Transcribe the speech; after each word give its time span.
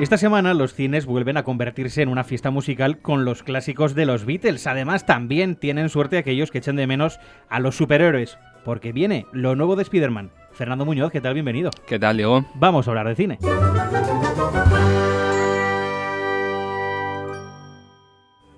Esta 0.00 0.16
semana 0.16 0.54
los 0.54 0.72
cines 0.72 1.04
vuelven 1.04 1.36
a 1.36 1.42
convertirse 1.42 2.00
en 2.00 2.08
una 2.08 2.24
fiesta 2.24 2.50
musical 2.50 3.00
con 3.00 3.26
los 3.26 3.42
clásicos 3.42 3.94
de 3.94 4.06
los 4.06 4.24
Beatles. 4.24 4.66
Además, 4.66 5.04
también 5.04 5.56
tienen 5.56 5.90
suerte 5.90 6.16
aquellos 6.16 6.50
que 6.50 6.56
echen 6.56 6.76
de 6.76 6.86
menos 6.86 7.20
a 7.50 7.60
los 7.60 7.76
superhéroes, 7.76 8.38
porque 8.64 8.92
viene 8.92 9.26
lo 9.30 9.56
nuevo 9.56 9.76
de 9.76 9.82
Spider-Man. 9.82 10.30
Fernando 10.52 10.86
Muñoz, 10.86 11.12
¿qué 11.12 11.20
tal? 11.20 11.34
Bienvenido. 11.34 11.70
¿Qué 11.86 11.98
tal, 11.98 12.16
Diego? 12.16 12.46
Vamos 12.54 12.88
a 12.88 12.92
hablar 12.92 13.08
de 13.08 13.14
cine. 13.14 13.38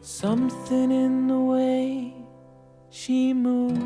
Something 0.00 0.92
in 0.92 1.26
the 1.26 1.34
way 1.34 2.14
she 2.88 3.34
moves 3.34 3.80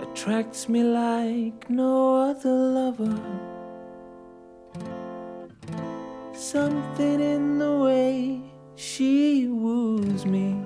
attracts 0.00 0.68
me 0.68 0.84
like 0.84 1.68
no 1.68 2.30
other 2.30 2.52
lover. 2.52 3.51
Something 6.42 7.20
in 7.20 7.58
the 7.60 7.70
way 7.70 8.40
she 8.74 9.46
woos 9.46 10.26
me. 10.26 10.60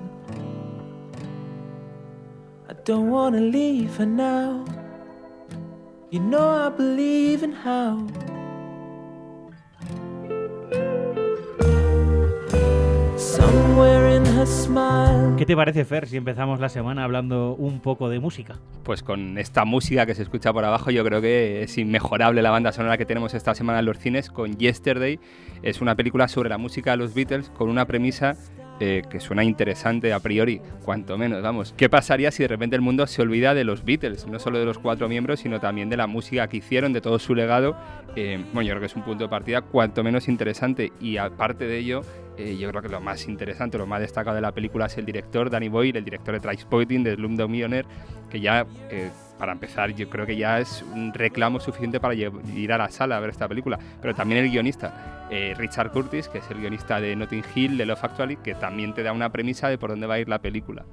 I 2.67 2.73
don't 2.83 3.11
wanna 3.11 3.41
leave 3.41 3.97
her 3.97 4.05
now. 4.07 4.65
You 6.09 6.19
know 6.19 6.49
I 6.49 6.69
believe 6.69 7.43
in 7.43 7.51
how. 7.51 8.07
¿Qué 15.37 15.45
te 15.45 15.55
parece, 15.55 15.85
Fer, 15.85 16.07
si 16.07 16.17
empezamos 16.17 16.59
la 16.59 16.69
semana 16.69 17.03
hablando 17.03 17.55
un 17.55 17.79
poco 17.79 18.09
de 18.09 18.19
música? 18.19 18.55
Pues 18.83 19.03
con 19.03 19.37
esta 19.37 19.65
música 19.65 20.05
que 20.05 20.15
se 20.15 20.23
escucha 20.23 20.53
por 20.53 20.65
abajo, 20.65 20.91
yo 20.91 21.03
creo 21.03 21.21
que 21.21 21.63
es 21.63 21.77
inmejorable 21.77 22.41
la 22.41 22.51
banda 22.51 22.71
sonora 22.71 22.97
que 22.97 23.05
tenemos 23.05 23.33
esta 23.33 23.53
semana 23.53 23.79
en 23.79 23.85
los 23.85 23.97
cines 23.99 24.29
con 24.29 24.57
Yesterday. 24.57 25.19
Es 25.63 25.81
una 25.81 25.95
película 25.95 26.27
sobre 26.27 26.49
la 26.49 26.57
música 26.57 26.91
de 26.91 26.97
los 26.97 27.13
Beatles 27.13 27.49
con 27.49 27.69
una 27.69 27.85
premisa 27.85 28.35
eh, 28.79 29.01
que 29.09 29.19
suena 29.19 29.43
interesante 29.43 30.13
a 30.13 30.19
priori, 30.19 30.61
cuanto 30.83 31.17
menos, 31.17 31.41
vamos. 31.41 31.73
¿Qué 31.75 31.89
pasaría 31.89 32.31
si 32.31 32.43
de 32.43 32.49
repente 32.49 32.75
el 32.75 32.81
mundo 32.81 33.07
se 33.07 33.21
olvida 33.21 33.53
de 33.53 33.63
los 33.63 33.83
Beatles? 33.83 34.27
No 34.27 34.39
solo 34.39 34.59
de 34.59 34.65
los 34.65 34.77
cuatro 34.77 35.09
miembros, 35.09 35.39
sino 35.39 35.59
también 35.59 35.89
de 35.89 35.97
la 35.97 36.07
música 36.07 36.47
que 36.47 36.57
hicieron, 36.57 36.93
de 36.93 37.01
todo 37.01 37.19
su 37.19 37.33
legado. 37.33 37.75
Eh, 38.15 38.43
bueno, 38.53 38.67
yo 38.67 38.73
creo 38.73 38.81
que 38.81 38.85
es 38.87 38.95
un 38.95 39.03
punto 39.03 39.23
de 39.23 39.29
partida 39.29 39.61
cuanto 39.61 40.03
menos 40.03 40.27
interesante. 40.27 40.91
Y 40.99 41.17
aparte 41.17 41.65
de 41.65 41.77
ello, 41.79 42.01
eh, 42.37 42.57
yo 42.57 42.69
creo 42.69 42.81
que 42.81 42.89
lo 42.89 43.01
más 43.01 43.27
interesante, 43.27 43.77
lo 43.77 43.85
más 43.85 43.99
destacado 43.99 44.35
de 44.35 44.41
la 44.41 44.51
película 44.51 44.85
es 44.85 44.97
el 44.97 45.05
director, 45.05 45.49
Danny 45.49 45.69
Boyle, 45.69 45.97
el 45.97 46.05
director 46.05 46.33
de 46.33 46.39
Trainspotting, 46.39 47.03
de 47.03 47.15
Slumdog 47.15 47.49
Millionaire, 47.49 47.87
que 48.29 48.39
ya, 48.39 48.65
para 49.37 49.53
empezar, 49.53 49.93
yo 49.93 50.09
creo 50.09 50.25
que 50.25 50.35
ya 50.35 50.59
es 50.59 50.83
un 50.93 51.13
reclamo 51.13 51.59
suficiente 51.59 51.99
para 51.99 52.13
ir 52.13 52.73
a 52.73 52.77
la 52.77 52.89
sala 52.89 53.17
a 53.17 53.19
ver 53.19 53.29
esta 53.29 53.47
película. 53.47 53.79
Pero 54.01 54.13
también 54.13 54.43
el 54.43 54.51
guionista. 54.51 55.27
Richard 55.57 55.91
Curtis, 55.91 56.29
que 56.29 56.37
es 56.37 56.49
el 56.51 56.59
guionista 56.59 57.01
de 57.01 57.15
Notting 57.15 57.43
Hill, 57.53 57.77
de 57.77 57.85
Love 57.85 58.03
Actually, 58.03 58.37
que 58.37 58.55
también 58.55 58.93
te 58.93 59.03
da 59.03 59.11
una 59.11 59.29
premisa 59.29 59.69
de 59.69 59.77
por 59.77 59.89
dónde 59.89 60.07
va 60.07 60.15
a 60.15 60.19
ir 60.19 60.29
la 60.29 60.39
película. 60.39 60.85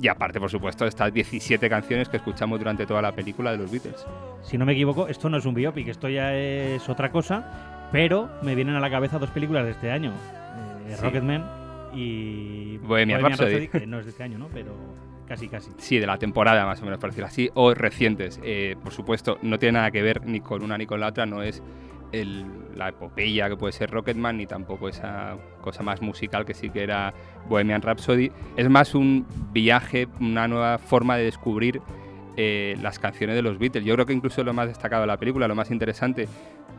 Y 0.00 0.08
aparte, 0.08 0.40
por 0.40 0.50
supuesto, 0.50 0.86
estas 0.86 1.12
17 1.12 1.68
canciones 1.68 2.08
que 2.08 2.16
escuchamos 2.16 2.58
durante 2.58 2.86
toda 2.86 3.00
la 3.00 3.12
película 3.12 3.52
de 3.52 3.58
los 3.58 3.70
Beatles. 3.70 4.04
Si 4.42 4.58
no 4.58 4.66
me 4.66 4.72
equivoco, 4.72 5.06
esto 5.06 5.30
no 5.30 5.36
es 5.36 5.46
un 5.46 5.54
biopic, 5.54 5.88
esto 5.88 6.08
ya 6.08 6.34
es 6.34 6.88
otra 6.88 7.12
cosa, 7.12 7.88
pero 7.92 8.28
me 8.42 8.54
vienen 8.54 8.74
a 8.74 8.80
la 8.80 8.90
cabeza 8.90 9.18
dos 9.18 9.30
películas 9.30 9.64
de 9.64 9.70
este 9.70 9.92
año, 9.92 10.12
eh, 10.12 10.43
Sí. 10.88 11.02
Rocketman 11.02 11.44
y 11.94 12.78
Bohemian 12.78 13.20
Rhapsody. 13.22 13.68
que 13.68 13.86
no 13.86 13.98
es 13.98 14.04
de 14.06 14.10
este 14.10 14.22
año, 14.22 14.38
¿no? 14.38 14.48
Pero 14.52 14.74
casi, 15.26 15.48
casi. 15.48 15.70
Sí, 15.78 15.98
de 15.98 16.06
la 16.06 16.18
temporada 16.18 16.66
más 16.66 16.80
o 16.82 16.84
menos, 16.84 16.98
por 16.98 17.10
decirlo 17.10 17.26
así, 17.28 17.50
o 17.54 17.72
recientes. 17.74 18.40
Eh, 18.42 18.76
por 18.82 18.92
supuesto, 18.92 19.38
no 19.42 19.58
tiene 19.58 19.74
nada 19.78 19.90
que 19.90 20.02
ver 20.02 20.26
ni 20.26 20.40
con 20.40 20.62
una 20.62 20.76
ni 20.78 20.86
con 20.86 21.00
la 21.00 21.08
otra, 21.08 21.26
no 21.26 21.42
es 21.42 21.62
el- 22.12 22.44
la 22.76 22.88
epopeya 22.90 23.48
que 23.48 23.56
puede 23.56 23.72
ser 23.72 23.90
Rocketman, 23.90 24.36
ni 24.36 24.46
tampoco 24.46 24.88
esa 24.88 25.36
cosa 25.60 25.82
más 25.82 26.00
musical 26.02 26.44
que 26.44 26.54
sí 26.54 26.70
que 26.70 26.82
era 26.82 27.12
Bohemian 27.48 27.82
Rhapsody. 27.82 28.30
Es 28.56 28.68
más 28.68 28.94
un 28.94 29.26
viaje, 29.52 30.08
una 30.20 30.46
nueva 30.48 30.78
forma 30.78 31.16
de 31.16 31.24
descubrir 31.24 31.80
eh, 32.36 32.76
las 32.82 32.98
canciones 32.98 33.36
de 33.36 33.42
los 33.42 33.58
Beatles. 33.60 33.84
Yo 33.84 33.94
creo 33.94 34.06
que 34.06 34.12
incluso 34.12 34.42
lo 34.42 34.52
más 34.52 34.66
destacado 34.66 35.02
de 35.02 35.06
la 35.06 35.16
película, 35.18 35.46
lo 35.46 35.54
más 35.54 35.70
interesante, 35.70 36.26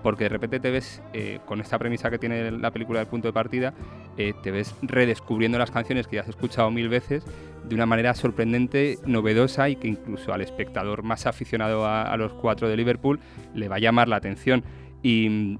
porque 0.06 0.26
de 0.26 0.30
repente 0.30 0.60
te 0.60 0.70
ves 0.70 1.02
eh, 1.14 1.40
con 1.48 1.62
esta 1.62 1.80
premisa 1.80 2.12
que 2.12 2.20
tiene 2.20 2.52
la 2.52 2.70
película 2.70 3.00
del 3.00 3.08
punto 3.08 3.28
de 3.28 3.34
partida, 3.34 3.74
eh, 4.20 4.36
te 4.44 4.52
ves 4.52 4.76
redescubriendo 4.84 5.58
las 5.58 5.72
canciones 5.72 6.06
que 6.06 6.18
ya 6.18 6.22
has 6.22 6.30
escuchado 6.30 6.70
mil 6.70 6.90
veces 6.90 7.26
de 7.68 7.74
una 7.74 7.88
manera 7.88 8.14
sorprendente, 8.14 9.00
novedosa 9.08 9.68
y 9.68 9.78
que 9.78 9.88
incluso 9.88 10.32
al 10.32 10.42
espectador 10.42 11.02
más 11.02 11.26
aficionado 11.26 11.88
a, 11.88 12.04
a 12.04 12.18
los 12.18 12.34
cuatro 12.34 12.70
de 12.70 12.78
Liverpool 12.78 13.20
le 13.56 13.68
va 13.68 13.78
a 13.78 13.80
llamar 13.80 14.08
la 14.08 14.18
atención. 14.18 14.64
Y 15.02 15.28
mm, 15.28 15.58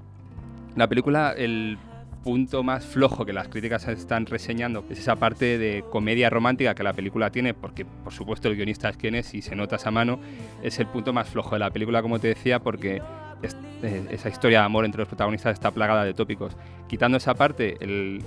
la 0.76 0.86
película, 0.86 1.34
el 1.36 1.76
punto 2.22 2.62
más 2.62 2.86
flojo 2.86 3.26
que 3.26 3.32
las 3.32 3.48
críticas 3.48 3.88
están 3.88 4.26
reseñando 4.26 4.84
es 4.90 5.00
esa 5.00 5.16
parte 5.16 5.58
de 5.58 5.84
comedia 5.90 6.30
romántica 6.30 6.76
que 6.76 6.84
la 6.84 6.92
película 6.92 7.30
tiene, 7.30 7.52
porque 7.52 7.84
por 7.84 8.12
supuesto 8.12 8.46
el 8.46 8.54
guionista 8.54 8.90
es 8.90 8.96
quien 8.96 9.16
es 9.16 9.34
y 9.34 9.42
se 9.42 9.56
nota 9.56 9.74
esa 9.74 9.90
mano, 9.90 10.20
es 10.62 10.78
el 10.78 10.86
punto 10.86 11.12
más 11.12 11.28
flojo 11.28 11.56
de 11.56 11.58
la 11.58 11.70
película, 11.70 12.00
como 12.00 12.20
te 12.20 12.28
decía, 12.28 12.60
porque 12.60 13.02
eh, 13.42 14.06
esa 14.10 14.28
historia 14.28 14.60
de 14.60 14.64
amor 14.64 14.84
entre 14.84 15.00
los 15.00 15.08
protagonistas 15.08 15.52
está 15.52 15.70
plagada 15.70 16.04
de 16.04 16.14
tópicos. 16.14 16.56
Quitando 16.88 17.18
esa 17.18 17.34
parte, 17.34 17.76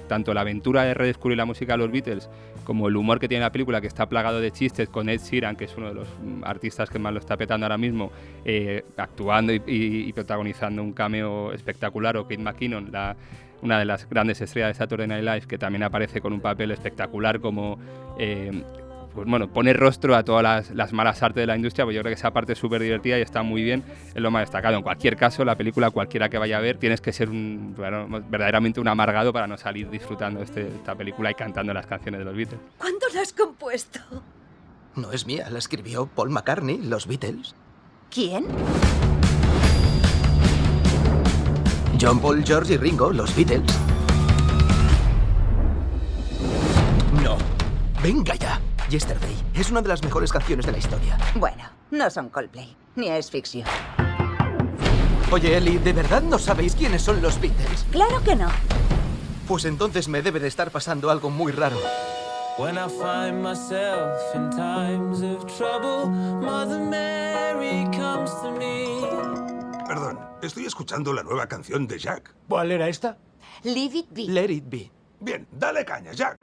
tanto 0.07 0.33
la 0.33 0.41
aventura 0.41 0.83
de 0.83 0.93
redescubrir 0.93 1.37
la 1.37 1.45
música 1.45 1.73
de 1.73 1.77
los 1.79 1.91
Beatles 1.91 2.29
como 2.63 2.87
el 2.87 2.95
humor 2.95 3.19
que 3.19 3.27
tiene 3.27 3.43
la 3.43 3.51
película, 3.51 3.81
que 3.81 3.87
está 3.87 4.07
plagado 4.07 4.39
de 4.39 4.51
chistes 4.51 4.89
con 4.89 5.09
Ed 5.09 5.21
Sheeran, 5.21 5.55
que 5.55 5.65
es 5.65 5.75
uno 5.75 5.87
de 5.87 5.95
los 5.95 6.07
mm, 6.07 6.43
artistas 6.43 6.89
que 6.89 6.99
más 6.99 7.13
lo 7.13 7.19
está 7.19 7.35
petando 7.35 7.65
ahora 7.65 7.77
mismo, 7.77 8.11
eh, 8.45 8.83
actuando 8.97 9.53
y, 9.53 10.11
protagonizando 10.13 10.83
un 10.83 10.93
cameo 10.93 11.51
espectacular, 11.51 12.17
o 12.17 12.23
Kate 12.23 12.37
McKinnon, 12.37 12.91
una 13.61 13.79
de 13.79 13.85
las 13.85 14.07
grandes 14.07 14.39
estrellas 14.41 14.69
de 14.69 14.73
Saturday 14.75 15.07
Night 15.07 15.23
Live, 15.23 15.47
que 15.47 15.57
también 15.57 15.83
aparece 15.83 16.21
con 16.21 16.33
un 16.33 16.41
papel 16.41 16.71
espectacular 16.71 17.39
como... 17.39 17.79
eh, 18.19 18.63
pues 19.19 19.30
bueno, 19.30 19.50
pone 19.50 19.74
rostro 19.74 20.16
a 20.16 20.24
todas 20.24 20.41
las, 20.44 20.72
las 20.72 20.94
malas 20.94 21.22
artes 21.22 21.41
de 21.41 21.46
la 21.46 21.57
industria, 21.57 21.84
pues 21.84 21.94
yo 21.94 22.02
creo 22.02 22.12
que 22.12 22.18
esa 22.18 22.31
parte 22.31 22.53
es 22.53 22.59
súper 22.59 22.81
divertida 22.81 23.18
y 23.19 23.22
está 23.22 23.44
muy 23.44 23.62
bien, 23.63 23.84
es 24.16 24.22
lo 24.22 24.31
más 24.31 24.44
destacado. 24.44 24.78
En 24.78 24.81
cualquier 24.81 25.18
caso, 25.18 25.44
la 25.44 25.57
película, 25.57 25.90
cualquiera 25.91 26.30
que 26.30 26.38
vaya 26.38 26.56
a 26.57 26.62
ver, 26.62 26.78
tienes 26.78 27.02
que 27.02 27.12
ser 27.12 27.30
un, 27.30 27.74
bueno, 27.75 28.07
verdaderamente 28.30 28.80
un 28.80 28.88
amargado 28.88 29.34
para 29.34 29.46
no 29.46 29.57
salir 29.57 29.90
disfrutando 29.90 30.40
de 30.40 30.46
este- 30.46 30.68
esta 30.69 30.96
película 30.96 31.31
y 31.31 31.34
cantando 31.34 31.74
las 31.74 31.85
canciones 31.85 32.19
de 32.19 32.24
los 32.25 32.34
Beatles. 32.34 32.62
¿Cuándo 32.78 33.07
la 33.13 33.19
has 33.22 33.34
compuesto? 33.34 34.00
No 34.96 35.12
es 35.12 35.25
mía, 35.28 35.50
la 35.50 35.59
escribió 35.59 36.06
Paul 36.07 36.30
McCartney, 36.30 36.78
los 36.78 37.06
Beatles. 37.06 37.56
¿Quién? 38.09 38.46
John 42.00 42.22
Paul, 42.22 42.41
George 42.46 42.75
y 42.75 42.78
Ringo, 42.78 43.12
los 43.12 43.36
Beatles. 43.36 43.63
No. 47.22 47.38
Venga 48.01 48.36
ya. 48.36 48.62
Yesterday 48.89 49.35
es 49.53 49.69
una 49.69 49.81
de 49.81 49.88
las 49.88 50.03
mejores 50.03 50.31
canciones 50.31 50.66
de 50.66 50.72
la 50.72 50.79
historia. 50.79 51.17
Bueno, 51.35 51.63
no 51.91 52.09
son 52.09 52.29
Coldplay, 52.29 52.75
ni 52.95 53.07
es 53.09 53.29
ficción. 53.29 53.67
Oye, 55.31 55.55
Ellie, 55.55 55.77
¿de 55.77 55.94
verdad 55.94 56.23
no 56.23 56.39
sabéis 56.39 56.75
quiénes 56.75 57.03
son 57.03 57.22
los 57.22 57.39
Beatles? 57.39 57.85
Claro 57.91 58.23
que 58.23 58.35
no. 58.35 58.50
Pues 59.47 59.66
entonces 59.66 60.07
me 60.07 60.23
debe 60.23 60.39
de 60.39 60.47
estar 60.47 60.72
pasando 60.72 61.11
algo 61.11 61.29
muy 61.29 61.51
raro. 61.51 61.77
When 62.57 62.77
I 62.77 62.89
find 62.89 63.44
myself 63.44 64.17
in 64.33 64.50
times 64.50 65.21
of 65.21 65.45
trouble, 65.45 66.07
Mother 66.41 66.79
Mary 66.79 67.85
comes 67.95 68.31
to 68.41 68.51
me. 68.51 69.01
Perdón, 69.88 70.19
estoy 70.41 70.66
escuchando 70.66 71.13
la 71.13 71.21
nueva 71.21 71.47
canción 71.47 71.88
de 71.88 72.00
Jack. 72.00 72.33
¿Cuál 72.47 72.71
era 72.71 72.89
esta? 72.89 73.17
Leave 73.63 74.00
it 74.00 74.07
be. 74.11 74.23
Let 74.23 74.50
it 74.50 74.66
be. 74.67 74.91
Bien, 75.19 75.47
dale 75.51 75.85
caña, 75.85 76.11
Jack. 76.11 76.38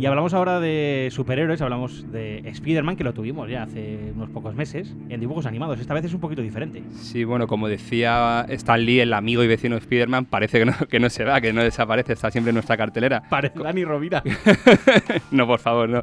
Y 0.00 0.06
hablamos 0.06 0.32
ahora 0.32 0.60
de 0.60 1.08
superhéroes, 1.10 1.60
hablamos 1.60 2.10
de 2.10 2.38
Spider-Man, 2.46 2.96
que 2.96 3.04
lo 3.04 3.12
tuvimos 3.12 3.50
ya 3.50 3.64
hace 3.64 4.12
unos 4.16 4.30
pocos 4.30 4.54
meses, 4.54 4.96
en 5.10 5.20
dibujos 5.20 5.44
animados. 5.44 5.78
Esta 5.78 5.92
vez 5.92 6.06
es 6.06 6.14
un 6.14 6.20
poquito 6.20 6.40
diferente. 6.40 6.82
Sí, 6.94 7.24
bueno, 7.24 7.46
como 7.46 7.68
decía 7.68 8.46
Stan 8.48 8.82
Lee, 8.82 9.00
el 9.00 9.12
amigo 9.12 9.44
y 9.44 9.46
vecino 9.46 9.74
de 9.74 9.80
Spider-Man, 9.80 10.24
parece 10.24 10.58
que 10.58 10.64
no, 10.64 10.72
que 10.88 11.00
no 11.00 11.10
se 11.10 11.24
va, 11.24 11.42
que 11.42 11.52
no 11.52 11.62
desaparece, 11.62 12.14
está 12.14 12.30
siempre 12.30 12.48
en 12.48 12.54
nuestra 12.54 12.78
cartelera. 12.78 13.24
Parece 13.28 13.58
Dani 13.58 13.84
Rovira. 13.84 14.22
no, 15.32 15.46
por 15.46 15.58
favor, 15.58 15.86
no. 15.86 16.00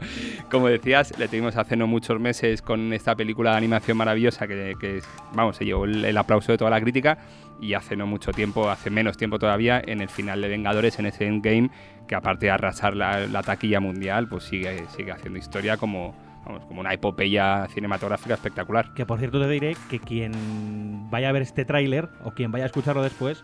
Como 0.52 0.68
decías, 0.68 1.18
le 1.18 1.28
tuvimos 1.28 1.58
hace 1.58 1.76
no 1.76 1.88
muchos 1.88 2.20
meses 2.20 2.62
con 2.62 2.94
esta 2.94 3.16
película 3.16 3.54
de 3.54 3.58
animación 3.58 3.98
maravillosa 3.98 4.46
que, 4.46 4.76
que, 4.80 5.02
vamos, 5.34 5.58
se 5.58 5.66
llevó 5.66 5.86
el, 5.86 6.06
el 6.06 6.18
aplauso 6.18 6.52
de 6.52 6.60
toda 6.60 6.70
la 6.70 6.80
crítica 6.80 7.18
y 7.62 7.74
hace 7.74 7.95
no 7.95 8.07
mucho 8.07 8.31
tiempo, 8.31 8.69
hace 8.69 8.89
menos 8.89 9.18
tiempo 9.18 9.39
todavía, 9.39 9.81
en 9.86 10.01
el 10.01 10.09
final 10.09 10.42
de 10.42 10.48
Vengadores, 10.48 11.00
en 11.00 11.07
ese 11.07 11.27
Endgame, 11.27 11.69
que 12.07 12.15
aparte 12.15 12.48
de 12.48 12.51
arrasar 12.51 12.95
la, 12.95 13.27
la 13.27 13.44
taquilla 13.44 13.80
mundial, 13.80 14.27
pues 14.27 14.44
sigue, 14.44 14.86
sigue 14.95 15.12
haciendo 15.12 15.39
historia 15.39 15.77
como, 15.77 16.15
vamos, 16.45 16.65
como 16.65 16.81
una 16.81 16.94
epopeya 16.94 17.68
cinematográfica 17.74 18.36
espectacular. 18.36 18.94
Que 18.94 19.06
por 19.06 19.19
cierto 19.19 19.39
te 19.42 19.50
diré 19.50 19.75
que 19.89 20.00
quien 20.00 21.09
vaya 21.09 21.30
a 21.30 21.31
ver 21.31 21.42
este 21.42 21.65
tráiler 21.65 22.09
o 22.24 22.31
quien 22.31 22.51
vaya 22.51 22.65
a 22.65 22.68
escucharlo 22.68 23.04
después, 23.04 23.44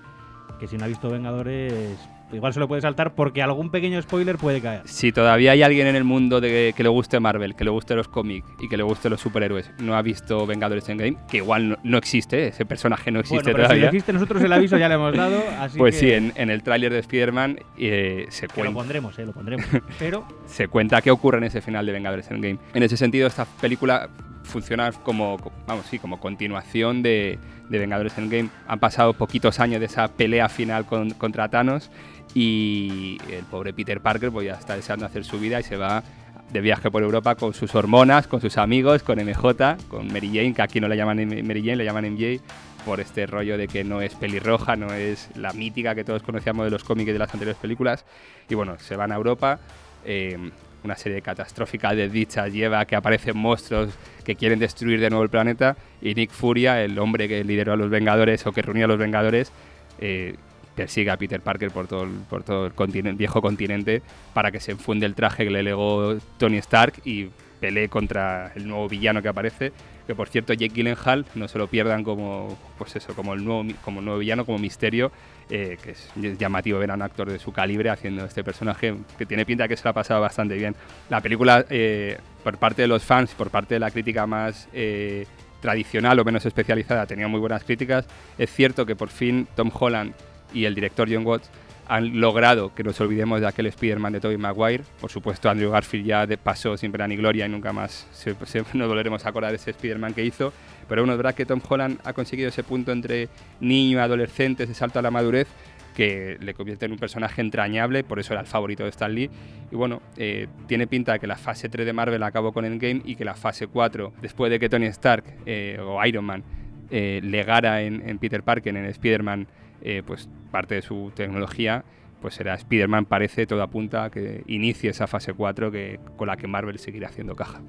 que 0.59 0.67
si 0.67 0.77
no 0.77 0.85
ha 0.85 0.87
visto 0.87 1.09
Vengadores, 1.09 1.97
igual 2.33 2.53
se 2.53 2.59
lo 2.59 2.67
puede 2.67 2.81
saltar 2.81 3.13
porque 3.15 3.41
algún 3.41 3.69
pequeño 3.69 4.01
spoiler 4.01 4.37
puede 4.37 4.61
caer. 4.61 4.81
Si 4.85 5.11
todavía 5.11 5.51
hay 5.51 5.63
alguien 5.63 5.87
en 5.87 5.95
el 5.95 6.03
mundo 6.03 6.41
de, 6.41 6.73
que 6.75 6.83
le 6.83 6.89
guste 6.89 7.19
Marvel, 7.19 7.55
que 7.55 7.63
le 7.63 7.69
guste 7.69 7.95
los 7.95 8.07
cómics 8.07 8.47
y 8.59 8.67
que 8.69 8.77
le 8.77 8.83
guste 8.83 9.09
los 9.09 9.21
superhéroes, 9.21 9.71
no 9.79 9.95
ha 9.95 10.01
visto 10.01 10.45
Vengadores 10.45 10.87
Endgame, 10.89 11.17
que 11.29 11.37
igual 11.37 11.69
no, 11.69 11.77
no 11.83 11.97
existe, 11.97 12.47
ese 12.47 12.65
personaje 12.65 13.11
no 13.11 13.19
existe 13.19 13.43
bueno, 13.43 13.55
pero 13.55 13.63
todavía. 13.67 13.81
Si 13.83 13.85
no 13.85 13.89
existe, 13.89 14.13
nosotros 14.13 14.43
el 14.43 14.53
aviso 14.53 14.77
ya 14.77 14.87
le 14.89 14.95
hemos 14.95 15.15
dado. 15.15 15.41
Así 15.59 15.77
pues 15.77 15.95
que, 15.95 15.99
sí, 15.99 16.11
en, 16.11 16.33
en 16.35 16.49
el 16.49 16.63
tráiler 16.63 16.91
de 16.91 16.99
Spider-Man 16.99 17.59
eh, 17.77 18.25
se 18.29 18.47
que 18.47 18.53
lo 18.53 18.55
cuenta. 18.55 18.73
pondremos, 18.73 19.19
eh, 19.19 19.25
lo 19.25 19.31
pondremos. 19.33 19.65
Pero 19.99 20.25
se 20.45 20.67
cuenta 20.67 21.01
qué 21.01 21.11
ocurre 21.11 21.37
en 21.39 21.45
ese 21.45 21.61
final 21.61 21.85
de 21.85 21.91
Vengadores 21.91 22.29
Endgame. 22.31 22.57
En 22.73 22.83
ese 22.83 22.97
sentido, 22.97 23.27
esta 23.27 23.45
película 23.45 24.09
funciona 24.43 24.91
como, 24.91 25.37
vamos, 25.67 25.85
sí, 25.85 25.99
como 25.99 26.19
continuación 26.19 27.01
de, 27.01 27.39
de 27.69 27.79
Vengadores 27.79 28.17
Endgame. 28.17 28.49
Han 28.67 28.79
pasado 28.79 29.13
poquitos 29.13 29.59
años 29.59 29.79
de 29.79 29.85
esa 29.85 30.09
pelea 30.09 30.49
final 30.49 30.85
con- 30.85 31.11
contra 31.11 31.47
Thanos 31.49 31.89
y 32.33 33.17
el 33.31 33.43
pobre 33.45 33.73
Peter 33.73 34.01
Parker 34.01 34.31
pues 34.31 34.47
ya 34.47 34.53
está 34.53 34.75
deseando 34.75 35.05
hacer 35.05 35.23
su 35.23 35.39
vida 35.39 35.59
y 35.59 35.63
se 35.63 35.77
va 35.77 36.03
de 36.51 36.61
viaje 36.61 36.91
por 36.91 37.01
Europa 37.03 37.35
con 37.35 37.53
sus 37.53 37.73
hormonas, 37.75 38.27
con 38.27 38.41
sus 38.41 38.57
amigos, 38.57 39.03
con 39.03 39.17
MJ, 39.17 39.77
con 39.87 40.07
Mary 40.07 40.27
Jane, 40.27 40.53
que 40.53 40.61
aquí 40.61 40.79
no 40.79 40.87
le 40.87 40.95
llaman 40.95 41.17
Mary 41.27 41.61
Jane, 41.61 41.77
le 41.77 41.85
llaman 41.85 42.13
MJ, 42.13 42.41
por 42.85 42.99
este 42.99 43.25
rollo 43.25 43.57
de 43.57 43.67
que 43.67 43.83
no 43.83 44.01
es 44.01 44.13
pelirroja, 44.15 44.75
no 44.75 44.93
es 44.93 45.29
la 45.35 45.53
mítica 45.53 45.95
que 45.95 46.03
todos 46.03 46.21
conocíamos 46.21 46.65
de 46.65 46.71
los 46.71 46.83
cómics 46.83 47.09
y 47.09 47.13
de 47.13 47.19
las 47.19 47.33
anteriores 47.33 47.59
películas. 47.59 48.05
Y 48.49 48.55
bueno, 48.55 48.77
se 48.79 48.95
van 48.95 49.11
a 49.11 49.15
Europa. 49.15 49.59
eh, 50.05 50.37
una 50.83 50.95
serie 50.97 51.21
catastrófica 51.21 51.95
de 51.95 52.09
dichas 52.09 52.51
lleva 52.51 52.85
que 52.85 52.95
aparecen 52.95 53.37
monstruos 53.37 53.93
que 54.25 54.35
quieren 54.35 54.59
destruir 54.59 54.99
de 54.99 55.09
nuevo 55.09 55.23
el 55.23 55.29
planeta 55.29 55.77
y 56.01 56.13
Nick 56.13 56.31
Furia, 56.31 56.83
el 56.83 56.99
hombre 56.99 57.27
que 57.27 57.43
lideró 57.43 57.73
a 57.73 57.77
los 57.77 57.89
Vengadores 57.89 58.45
o 58.45 58.51
que 58.51 58.61
reunió 58.61 58.85
a 58.85 58.87
los 58.87 58.97
Vengadores, 58.97 59.51
eh, 59.99 60.35
persigue 60.75 61.11
a 61.11 61.17
Peter 61.17 61.41
Parker 61.41 61.71
por 61.71 61.87
todo 61.87 62.03
el, 62.03 62.11
por 62.29 62.43
todo 62.43 62.67
el 62.67 63.13
viejo 63.15 63.41
continente 63.41 64.01
para 64.33 64.51
que 64.51 64.59
se 64.59 64.71
enfunde 64.71 65.05
el 65.05 65.15
traje 65.15 65.43
que 65.43 65.51
le 65.51 65.63
legó 65.63 66.17
Tony 66.37 66.57
Stark 66.57 67.01
y 67.05 67.29
pelee 67.63 67.87
contra 67.87 68.51
el 68.55 68.67
nuevo 68.67 68.89
villano 68.89 69.21
que 69.21 69.29
aparece. 69.29 69.71
Que 70.05 70.13
por 70.15 70.27
cierto, 70.27 70.51
Jake 70.51 70.73
Gyllenhaal 70.73 71.25
no 71.33 71.47
se 71.47 71.57
lo 71.57 71.67
pierdan 71.67 72.03
como, 72.03 72.57
pues 72.77 72.93
eso, 72.97 73.15
como 73.15 73.33
el 73.33 73.45
nuevo, 73.45 73.63
como 73.85 74.01
nuevo 74.01 74.19
villano, 74.19 74.45
como 74.45 74.57
misterio, 74.57 75.13
eh, 75.49 75.77
que 75.81 75.91
es 75.91 76.11
llamativo 76.37 76.77
ver 76.79 76.91
a 76.91 76.95
un 76.95 77.01
actor 77.01 77.31
de 77.31 77.39
su 77.39 77.53
calibre 77.53 77.89
haciendo 77.89 78.25
este 78.25 78.43
personaje 78.43 78.95
que 79.17 79.25
tiene 79.25 79.45
pinta 79.45 79.65
que 79.69 79.77
se 79.77 79.83
lo 79.85 79.91
ha 79.91 79.93
pasado 79.93 80.19
bastante 80.19 80.55
bien. 80.55 80.75
La 81.09 81.21
película, 81.21 81.65
eh, 81.69 82.17
por 82.43 82.57
parte 82.57 82.81
de 82.81 82.89
los 82.89 83.01
fans, 83.01 83.31
por 83.31 83.49
parte 83.49 83.75
de 83.75 83.79
la 83.79 83.91
crítica 83.91 84.27
más 84.27 84.67
eh, 84.73 85.25
tradicional 85.61 86.19
o 86.19 86.25
menos 86.25 86.45
especializada, 86.45 87.05
tenía 87.05 87.29
muy 87.29 87.39
buenas 87.39 87.63
críticas. 87.63 88.05
Es 88.37 88.53
cierto 88.53 88.85
que 88.85 88.97
por 88.97 89.07
fin 89.07 89.47
Tom 89.55 89.71
Holland 89.73 90.13
y 90.53 90.65
el 90.65 90.75
director 90.75 91.07
John 91.11 91.25
Watts 91.25 91.49
han 91.87 92.21
logrado 92.21 92.73
que 92.73 92.81
nos 92.83 92.99
olvidemos 93.01 93.41
de 93.41 93.47
aquel 93.47 93.65
Spider-Man 93.65 94.13
de 94.13 94.19
Tobey 94.21 94.37
Maguire. 94.37 94.83
Por 95.01 95.11
supuesto, 95.11 95.49
Andrew 95.49 95.69
Garfield 95.71 96.05
ya 96.05 96.27
pasó 96.41 96.77
sin 96.77 96.91
pena 96.93 97.07
ni 97.07 97.17
gloria 97.17 97.45
y 97.45 97.49
nunca 97.49 97.73
más 97.73 98.07
se, 98.13 98.35
se- 98.45 98.63
nos 98.73 98.87
volveremos 98.87 99.25
a 99.25 99.29
acordar 99.29 99.51
de 99.51 99.57
ese 99.57 99.71
Spider-Man 99.71 100.13
que 100.13 100.23
hizo. 100.23 100.53
Pero 100.87 101.01
es 101.03 101.07
verdad 101.17 101.35
que 101.35 101.45
Tom 101.45 101.59
Holland 101.67 101.99
ha 102.05 102.13
conseguido 102.13 102.49
ese 102.49 102.63
punto 102.63 102.91
entre 102.91 103.27
niño 103.59 103.97
y 103.97 104.01
adolescente, 104.01 104.63
ese 104.63 104.73
salto 104.73 104.99
a 104.99 105.01
la 105.01 105.11
madurez, 105.11 105.47
que 105.95 106.37
le 106.39 106.53
convierte 106.53 106.85
en 106.85 106.93
un 106.93 106.97
personaje 106.97 107.39
entrañable, 107.41 108.03
por 108.03 108.19
eso 108.19 108.33
era 108.33 108.41
el 108.41 108.47
favorito 108.47 108.83
de 108.83 108.89
Stan 108.89 109.13
Lee. 109.13 109.29
Y 109.71 109.75
bueno, 109.75 110.01
eh, 110.17 110.47
tiene 110.67 110.87
pinta 110.87 111.13
de 111.13 111.19
que 111.19 111.27
la 111.27 111.35
fase 111.35 111.69
3 111.69 111.85
de 111.85 111.93
Marvel 111.93 112.23
acabó 112.23 112.51
con 112.51 112.65
Endgame 112.65 113.01
y 113.05 113.15
que 113.15 113.25
la 113.25 113.35
fase 113.35 113.67
4, 113.67 114.13
después 114.21 114.49
de 114.49 114.59
que 114.59 114.69
Tony 114.69 114.87
Stark 114.87 115.23
eh, 115.45 115.77
o 115.81 116.03
Iron 116.05 116.25
Man 116.25 116.43
eh, 116.89 117.19
legara 117.23 117.81
en, 117.81 118.07
en 118.07 118.19
Peter 118.19 118.43
Parker, 118.43 118.75
en 118.75 118.85
Spider-Man, 118.85 119.47
eh, 119.81 120.03
pues 120.05 120.29
parte 120.51 120.75
de 120.75 120.81
su 120.81 121.11
tecnología, 121.15 121.83
pues 122.21 122.35
será 122.35 122.55
Spider-Man, 122.55 123.05
parece, 123.05 123.45
todo 123.45 123.61
apunta 123.61 124.05
a 124.05 124.09
que 124.09 124.43
inicie 124.47 124.89
esa 124.89 125.07
fase 125.07 125.33
4 125.33 125.71
que, 125.71 125.99
con 126.15 126.27
la 126.27 126.37
que 126.37 126.47
Marvel 126.47 126.79
seguirá 126.79 127.09
haciendo 127.09 127.35
caja. 127.35 127.61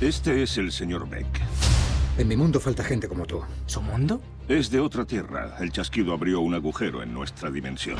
Este 0.00 0.42
es 0.42 0.58
el 0.58 0.72
señor 0.72 1.08
Beck. 1.08 1.26
En 2.18 2.28
mi 2.28 2.36
mundo 2.36 2.60
falta 2.60 2.84
gente 2.84 3.08
como 3.08 3.26
tú. 3.26 3.42
¿Su 3.66 3.82
mundo? 3.82 4.20
Es 4.48 4.70
de 4.70 4.80
otra 4.80 5.04
tierra. 5.04 5.56
El 5.60 5.72
chasquido 5.72 6.12
abrió 6.12 6.40
un 6.40 6.54
agujero 6.54 7.02
en 7.02 7.12
nuestra 7.12 7.50
dimensión. 7.50 7.98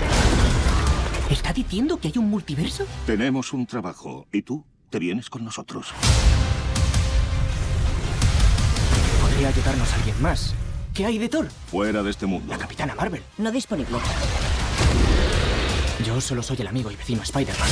¿Está 1.31 1.53
diciendo 1.53 1.97
que 1.99 2.09
hay 2.09 2.19
un 2.19 2.29
multiverso? 2.29 2.87
Tenemos 3.07 3.53
un 3.53 3.67
trabajo 3.67 4.27
y 4.33 4.43
tú 4.43 4.65
te 4.91 4.99
vienes 4.99 5.31
con 5.31 5.45
nosotros. 5.45 5.93
Podría 9.45 9.61
ayudarnos 9.61 9.93
alguien 9.93 10.23
más. 10.23 10.55
¿Qué 10.95 11.05
hay 11.05 11.19
de 11.19 11.29
Thor? 11.29 11.47
Fuera 11.67 12.03
de 12.03 12.09
este 12.09 12.25
mundo. 12.25 12.51
La 12.51 12.59
Capitana 12.59 12.95
Marvel. 12.95 13.23
No 13.37 13.53
disponible. 13.53 13.99
Yo 16.03 16.19
solo 16.23 16.43
soy 16.43 16.57
el 16.61 16.67
amigo 16.67 16.91
y 16.91 16.97
vecino 16.97 17.23
Spider-Man. 17.23 17.69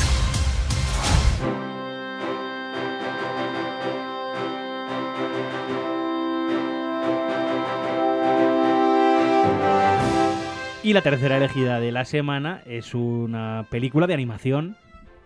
Y 10.83 10.93
la 10.93 11.01
tercera 11.01 11.39
elegida 11.39 11.81
de 11.81 11.91
la 11.91 12.05
semana 12.05 12.61
es 12.67 12.95
una 12.95 13.65
película 13.71 14.07
de 14.07 14.13
animación 14.13 14.77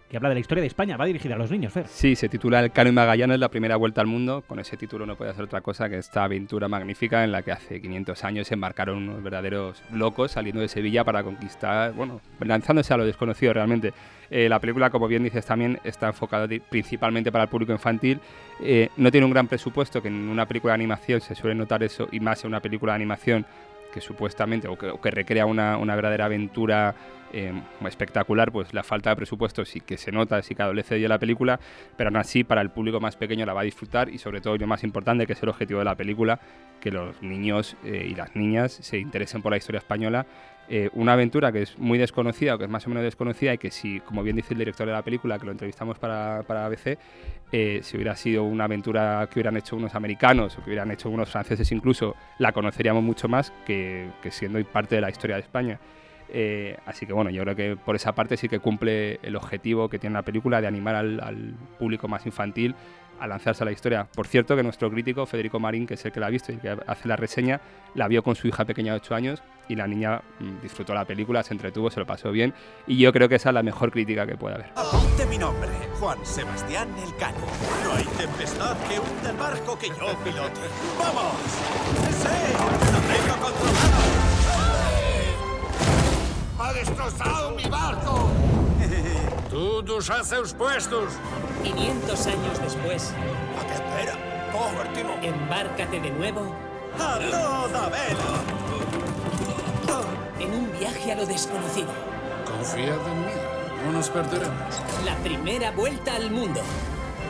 que 0.08 0.16
habla 0.16 0.28
de 0.28 0.36
la 0.36 0.40
historia 0.40 0.62
de 0.62 0.68
España. 0.68 0.96
Va 0.96 1.06
dirigida 1.06 1.34
a 1.34 1.38
los 1.38 1.50
niños, 1.50 1.72
Fer. 1.72 1.86
Sí, 1.88 2.14
se 2.16 2.28
titula 2.28 2.60
El 2.60 2.70
Cano 2.70 2.90
y 2.90 2.92
Magallanes, 2.92 3.38
la 3.38 3.48
primera 3.48 3.76
vuelta 3.76 4.00
al 4.00 4.06
mundo. 4.06 4.42
Con 4.46 4.58
ese 4.58 4.76
título 4.76 5.06
no 5.06 5.16
puede 5.16 5.34
ser 5.34 5.44
otra 5.44 5.60
cosa 5.60 5.88
que 5.88 5.98
esta 5.98 6.24
aventura 6.24 6.68
magnífica 6.68 7.24
en 7.24 7.32
la 7.32 7.42
que 7.42 7.52
hace 7.52 7.80
500 7.80 8.24
años 8.24 8.46
se 8.46 8.54
embarcaron 8.54 8.98
unos 8.98 9.22
verdaderos 9.22 9.82
locos 9.92 10.32
saliendo 10.32 10.60
de 10.60 10.68
Sevilla 10.68 11.04
para 11.04 11.22
conquistar, 11.22 11.92
bueno, 11.92 12.20
lanzándose 12.40 12.94
a 12.94 12.96
lo 12.96 13.04
desconocido 13.04 13.52
realmente. 13.52 13.92
Eh, 14.30 14.48
la 14.48 14.60
película, 14.60 14.90
como 14.90 15.08
bien 15.08 15.24
dices 15.24 15.44
también, 15.46 15.78
está 15.84 16.08
enfocada 16.08 16.48
principalmente 16.68 17.30
para 17.32 17.44
el 17.44 17.50
público 17.50 17.72
infantil. 17.72 18.20
Eh, 18.60 18.88
no 18.96 19.10
tiene 19.10 19.24
un 19.24 19.32
gran 19.32 19.48
presupuesto, 19.48 20.02
que 20.02 20.08
en 20.08 20.28
una 20.28 20.46
película 20.46 20.72
de 20.72 20.76
animación 20.76 21.20
se 21.20 21.34
suele 21.34 21.54
notar 21.54 21.82
eso, 21.82 22.08
y 22.10 22.20
más 22.20 22.42
en 22.44 22.48
una 22.48 22.60
película 22.60 22.92
de 22.92 22.96
animación 22.96 23.46
que 23.92 24.00
supuestamente 24.00 24.68
o 24.68 24.76
que, 24.76 24.88
o 24.88 25.00
que 25.00 25.10
recrea 25.10 25.46
una, 25.46 25.78
una 25.78 25.94
verdadera 25.94 26.26
aventura 26.26 26.94
eh, 27.32 27.52
espectacular, 27.84 28.52
pues 28.52 28.72
la 28.72 28.82
falta 28.82 29.10
de 29.10 29.16
presupuesto 29.16 29.64
sí 29.64 29.80
que 29.80 29.98
se 29.98 30.12
nota, 30.12 30.40
sí 30.42 30.54
que 30.54 30.62
adolece 30.62 30.98
de 30.98 31.08
la 31.08 31.18
película, 31.18 31.58
pero 31.96 32.08
aún 32.08 32.16
así 32.16 32.44
para 32.44 32.60
el 32.60 32.70
público 32.70 33.00
más 33.00 33.16
pequeño 33.16 33.44
la 33.44 33.52
va 33.52 33.62
a 33.62 33.64
disfrutar 33.64 34.08
y 34.08 34.18
sobre 34.18 34.40
todo 34.40 34.56
lo 34.56 34.66
más 34.66 34.84
importante 34.84 35.26
que 35.26 35.32
es 35.32 35.42
el 35.42 35.48
objetivo 35.48 35.80
de 35.80 35.84
la 35.84 35.96
película, 35.96 36.40
que 36.80 36.90
los 36.90 37.20
niños 37.22 37.76
eh, 37.84 38.06
y 38.10 38.14
las 38.14 38.34
niñas 38.36 38.72
se 38.72 38.98
interesen 38.98 39.42
por 39.42 39.50
la 39.50 39.58
historia 39.58 39.78
española. 39.78 40.24
Eh, 40.68 40.90
una 40.94 41.12
aventura 41.12 41.52
que 41.52 41.62
es 41.62 41.78
muy 41.78 41.96
desconocida 41.96 42.56
o 42.56 42.58
que 42.58 42.64
es 42.64 42.70
más 42.70 42.84
o 42.86 42.88
menos 42.88 43.04
desconocida 43.04 43.54
y 43.54 43.58
que 43.58 43.70
si, 43.70 44.00
como 44.00 44.22
bien 44.24 44.34
dice 44.34 44.52
el 44.52 44.58
director 44.58 44.86
de 44.86 44.92
la 44.92 45.02
película, 45.02 45.38
que 45.38 45.46
lo 45.46 45.52
entrevistamos 45.52 45.98
para, 45.98 46.42
para 46.42 46.66
ABC, 46.66 46.98
eh, 47.52 47.80
si 47.82 47.96
hubiera 47.96 48.16
sido 48.16 48.42
una 48.42 48.64
aventura 48.64 49.28
que 49.30 49.38
hubieran 49.38 49.56
hecho 49.56 49.76
unos 49.76 49.94
americanos 49.94 50.58
o 50.58 50.64
que 50.64 50.70
hubieran 50.70 50.90
hecho 50.90 51.08
unos 51.08 51.30
franceses 51.30 51.70
incluso, 51.70 52.16
la 52.38 52.50
conoceríamos 52.52 53.04
mucho 53.04 53.28
más 53.28 53.52
que, 53.64 54.08
siendo 54.30 54.62
parte 54.64 54.96
de 54.96 55.00
la 55.00 55.10
historia 55.10 55.36
de 55.36 55.42
España. 55.42 55.78
Eh, 56.28 56.76
así 56.84 57.06
que 57.06 57.12
bueno, 57.12 57.30
yo 57.30 57.42
creo 57.42 57.54
que 57.54 57.76
por 57.76 57.94
esa 57.94 58.12
parte 58.12 58.36
sí 58.36 58.48
que 58.48 58.58
cumple 58.58 59.20
el 59.22 59.36
objetivo 59.36 59.88
que 59.88 60.00
tiene 60.00 60.14
la 60.14 60.22
película 60.22 60.60
de 60.60 60.66
animar 60.66 60.96
al, 60.96 61.20
al 61.20 61.54
público 61.78 62.08
más 62.08 62.26
infantil 62.26 62.74
a 63.18 63.26
lanzarse 63.26 63.62
a 63.62 63.66
la 63.66 63.72
historia. 63.72 64.06
Por 64.14 64.26
cierto, 64.26 64.56
que 64.56 64.62
nuestro 64.62 64.90
crítico, 64.90 65.26
Federico 65.26 65.58
Marín, 65.58 65.86
que 65.86 65.94
es 65.94 66.04
el 66.04 66.12
que 66.12 66.20
la 66.20 66.26
ha 66.26 66.30
visto 66.30 66.52
y 66.52 66.56
que 66.56 66.76
hace 66.86 67.08
la 67.08 67.16
reseña, 67.16 67.60
la 67.94 68.08
vio 68.08 68.22
con 68.22 68.34
su 68.36 68.48
hija 68.48 68.64
pequeña 68.64 68.92
de 68.92 68.98
8 68.98 69.14
años 69.14 69.42
y 69.68 69.76
la 69.76 69.86
niña 69.86 70.22
mm, 70.38 70.60
disfrutó 70.62 70.94
la 70.94 71.04
película, 71.04 71.42
se 71.42 71.54
entretuvo, 71.54 71.90
se 71.90 72.00
lo 72.00 72.06
pasó 72.06 72.30
bien 72.30 72.54
y 72.86 72.98
yo 72.98 73.12
creo 73.12 73.28
que 73.28 73.36
esa 73.36 73.50
es 73.50 73.54
la 73.54 73.62
mejor 73.62 73.90
crítica 73.90 74.26
que 74.26 74.36
puede 74.36 74.54
haber. 74.56 74.70
Apunte 74.76 75.26
mi 75.26 75.38
nombre, 75.38 75.70
Juan 75.98 76.18
Sebastián 76.24 76.88
Elcano. 77.04 77.38
No 77.84 77.92
hay 77.92 78.04
tempestad 78.04 78.76
que 78.88 79.00
hunda 79.00 79.30
el 79.30 79.36
barco 79.36 79.78
que 79.78 79.88
yo 79.88 80.16
pilote. 80.24 80.60
¡Vamos! 80.98 81.34
¡Sí! 82.10 82.28
¡Lo 82.92 83.00
tengo 83.14 83.34
controlado! 83.42 84.26
¡Ha 86.58 86.72
destrozado 86.72 87.50
mi 87.54 87.64
barco! 87.64 88.30
¡Todos 89.50 90.10
a 90.10 90.22
seus 90.22 90.52
puestos! 90.52 91.18
500 91.74 92.26
años 92.26 92.60
después, 92.62 93.12
¿A 93.60 93.66
qué 93.66 93.74
espera? 93.74 94.14
¡Cojo 94.52 94.82
el 94.82 94.92
timón! 94.92 95.24
embárcate 95.24 96.00
de 96.00 96.10
nuevo 96.10 96.54
¡A 96.98 97.18
toda 97.18 97.88
vela! 97.88 98.66
en 100.38 100.52
un 100.54 100.70
viaje 100.78 101.12
a 101.12 101.16
lo 101.16 101.26
desconocido. 101.26 101.88
Confiad 102.44 102.94
en 103.08 103.20
mí, 103.26 103.32
no 103.84 103.92
nos 103.92 104.10
perderemos. 104.10 104.54
La 105.04 105.16
primera 105.16 105.70
vuelta 105.72 106.14
al 106.14 106.30
mundo. 106.30 106.60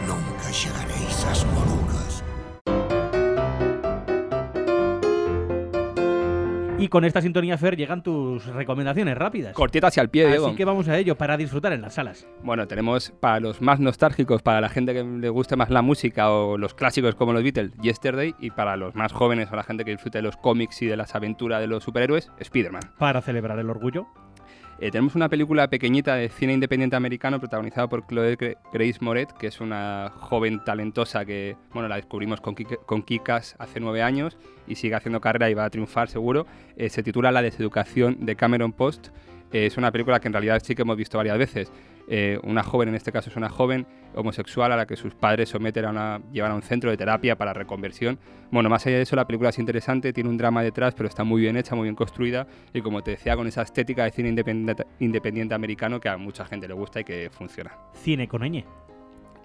Nunca 0.07 0.51
llegaréis 0.51 1.25
a 1.25 1.29
las 1.31 1.45
Y 6.79 6.89
con 6.89 7.07
esta 7.07 7.23
sintonía, 7.23 7.57
Fer, 7.57 7.75
llegan 7.75 8.03
tus 8.03 8.45
recomendaciones 8.47 9.17
rápidas. 9.17 9.55
Cortita 9.55 9.87
hacia 9.87 10.03
el 10.03 10.11
pie, 10.11 10.27
Diego. 10.27 10.49
Así 10.49 10.57
que 10.57 10.65
vamos 10.67 10.87
a 10.89 10.99
ello 10.99 11.17
para 11.17 11.39
disfrutar 11.39 11.73
en 11.73 11.81
las 11.81 11.95
salas. 11.95 12.29
Bueno, 12.43 12.69
tenemos 12.69 13.15
para 13.19 13.41
los 13.41 13.63
más 13.63 13.81
nostálgicos, 13.81 14.43
para 14.43 14.61
la 14.61 14.69
gente 14.69 14.93
que 14.93 15.03
le 15.03 15.29
guste 15.31 15.57
más 15.57 15.71
la 15.71 15.81
música 15.81 16.31
o 16.31 16.59
los 16.59 16.75
clásicos 16.75 17.15
como 17.15 17.33
los 17.33 17.43
Beatles, 17.43 17.73
Yesterday, 17.81 18.35
y 18.39 18.51
para 18.51 18.77
los 18.77 18.95
más 18.95 19.13
jóvenes 19.13 19.49
o 19.51 19.57
la 19.57 19.63
gente 19.63 19.87
que 19.87 19.93
disfrute 19.93 20.19
de 20.19 20.23
los 20.23 20.37
cómics 20.37 20.83
y 20.83 20.87
de 20.87 20.99
las 20.99 21.15
aventuras 21.15 21.61
de 21.61 21.67
los 21.67 21.83
superhéroes, 21.83 22.31
Spider-Man. 22.39 22.83
Para 22.99 23.23
celebrar 23.23 23.59
el 23.59 23.71
orgullo. 23.71 24.07
Eh, 24.79 24.91
tenemos 24.91 25.15
una 25.15 25.31
película 25.31 25.69
pequeñita 25.71 26.17
de 26.17 26.29
cine 26.29 26.53
independiente 26.53 26.97
americano 26.97 27.41
protagonizada 27.41 27.89
por 27.89 28.07
Chloe 28.07 28.37
Grace 28.75 28.99
Moretz, 29.01 29.33
que 29.33 29.47
es 29.47 29.63
una 29.63 30.13
joven 30.15 30.63
talentosa 30.65 31.25
que, 31.25 31.57
bueno, 31.73 31.89
la 31.89 31.97
descubrimos 31.97 32.43
con 32.43 33.03
Kikas 33.03 33.57
hace 33.59 33.81
nueve 33.81 34.03
años 34.03 34.37
y 34.67 34.75
sigue 34.75 34.95
haciendo 34.95 35.23
carrera 35.23 35.49
y 35.49 35.55
va 35.55 35.65
a 35.65 35.71
triunfar 35.71 36.11
seguro. 36.11 36.47
Eh, 36.77 36.91
se 36.91 37.03
titula 37.03 37.33
La 37.33 37.41
deseducación 37.41 38.27
de 38.27 38.37
Cameron 38.37 38.73
Post. 38.73 39.09
Es 39.53 39.77
una 39.77 39.93
película 39.93 40.21
que 40.21 40.29
en 40.29 40.33
realidad 40.33 40.61
sí 40.65 40.75
que 40.75 40.83
hemos 40.83 40.97
visto 40.97 41.19
varias 41.19 41.39
veces. 41.39 41.73
Eh, 42.09 42.39
una 42.45 42.63
joven, 42.63 42.89
en 42.91 42.95
este 42.95 43.11
caso 43.11 43.31
es 43.31 43.37
una 43.37 43.49
joven 43.49 43.87
homosexual 44.15 44.71
a 44.73 44.77
la 44.77 44.87
que 44.87 44.97
sus 44.97 45.15
padres 45.15 45.49
someten 45.49 45.85
a 45.87 45.91
una, 45.91 46.15
a 46.15 46.55
un 46.55 46.63
centro 46.63 46.91
de 46.91 46.97
terapia 46.97 47.37
para 47.37 47.53
reconversión. 47.53 48.19
Bueno, 48.51 48.69
más 48.69 48.87
allá 48.87 48.97
de 48.97 49.03
eso, 49.03 49.17
la 49.17 49.27
película 49.27 49.51
es 49.51 49.59
interesante, 49.59 50.13
tiene 50.13 50.31
un 50.31 50.37
drama 50.37 50.63
detrás, 50.63 50.95
pero 50.95 51.09
está 51.09 51.25
muy 51.25 51.43
bien 51.43 51.57
hecha, 51.57 51.75
muy 51.75 51.85
bien 51.85 51.97
construida 51.97 52.47
y 52.73 52.81
como 52.81 53.03
te 53.03 53.13
decía, 53.13 53.37
con 53.37 53.47
esa 53.47 53.63
estética 53.63 54.05
de 54.05 54.13
cine 54.13 54.29
independiente, 55.01 55.55
americano 55.55 55.99
que 55.99 56.09
a 56.09 56.17
mucha 56.17 56.45
gente 56.45 56.69
le 56.69 56.75
gusta 56.75 57.01
y 57.01 57.05
que 57.05 57.29
funciona. 57.31 57.73
Cine 57.93 58.29
con. 58.29 58.47